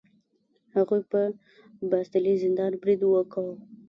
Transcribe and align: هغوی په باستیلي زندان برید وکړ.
هغوی 0.75 1.01
په 1.11 1.21
باستیلي 1.89 2.33
زندان 2.43 2.71
برید 2.81 3.01
وکړ. 3.03 3.45